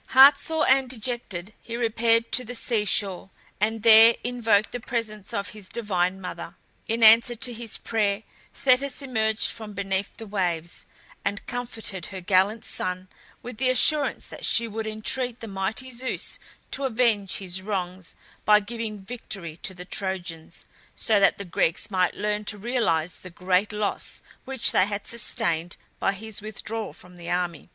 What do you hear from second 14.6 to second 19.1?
would entreat the mighty Zeus to avenge his wrongs by giving